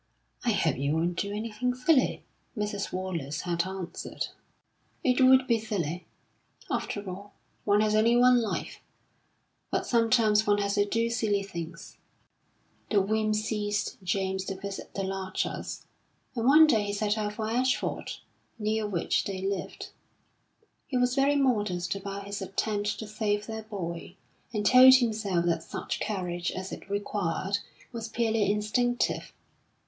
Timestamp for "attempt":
22.41-22.97